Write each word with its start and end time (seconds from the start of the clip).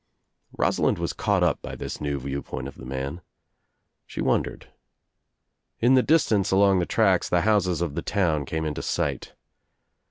Rosalind 0.57 0.97
was 0.97 1.13
caught 1.13 1.43
up 1.43 1.61
by 1.61 1.75
this 1.75 2.01
new 2.01 2.19
view 2.19 2.41
point 2.41 2.67
of 2.67 2.73
the 2.73 2.87
man. 2.87 3.21
She 4.07 4.19
wondered. 4.19 4.67
In 5.79 5.93
the 5.93 6.01
distance 6.01 6.49
along 6.49 6.79
the 6.79 6.87
tracks 6.87 7.29
the 7.29 7.41
houses 7.41 7.81
of 7.81 7.93
the 7.93 8.01
town 8.01 8.45
came 8.45 8.65
into 8.65 8.81
sight. 8.81 9.35